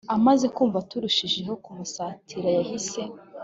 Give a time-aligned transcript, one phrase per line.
[0.15, 3.01] amaze kumva turushijeho kumusatira yahise